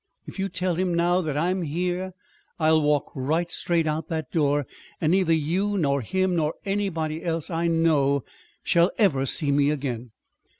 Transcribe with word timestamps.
If 0.25 0.39
you 0.39 0.49
tell 0.49 0.73
him 0.73 0.95
now 0.95 1.21
that 1.21 1.37
I 1.37 1.51
am 1.51 1.61
here, 1.61 2.13
I 2.57 2.71
will 2.71 2.81
walk 2.81 3.11
right 3.13 3.51
straight 3.51 3.85
out 3.85 4.05
of 4.05 4.09
that 4.09 4.31
door, 4.31 4.65
and 4.99 5.11
neither 5.11 5.31
you 5.31 5.77
nor 5.77 6.01
him 6.01 6.35
nor 6.35 6.55
anybody 6.65 7.23
else 7.23 7.51
I 7.51 7.67
know 7.67 8.23
shall 8.63 8.89
ever 8.97 9.27
see 9.27 9.51
me 9.51 9.69
again." 9.69 10.09